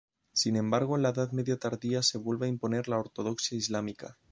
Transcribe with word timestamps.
Sin 0.33 0.55
embargo 0.55 0.95
en 0.95 1.03
la 1.03 1.09
edad 1.09 1.31
media 1.31 1.57
tardía 1.59 2.01
se 2.01 2.17
vuelve 2.17 2.47
a 2.47 2.49
imponer 2.49 2.87
la 2.89 2.97
ortodoxia 2.97 3.55
islámica. 3.55 4.17